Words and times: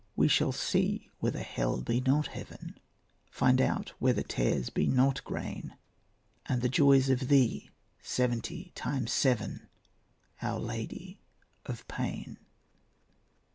We 0.15 0.27
shall 0.27 0.51
see 0.51 1.11
whether 1.19 1.43
hell 1.43 1.79
be 1.79 2.01
not 2.01 2.25
heaven, 2.25 2.79
Find 3.29 3.61
out 3.61 3.89
whether 3.99 4.23
tares 4.23 4.71
be 4.71 4.87
not 4.87 5.23
grain, 5.23 5.75
And 6.47 6.63
the 6.63 6.69
joys 6.69 7.11
of 7.11 7.27
thee 7.27 7.69
seventy 8.01 8.71
times 8.73 9.11
seven, 9.13 9.67
Our 10.41 10.59
Lady 10.59 11.19
of 11.67 11.87
Pain. 11.87 12.39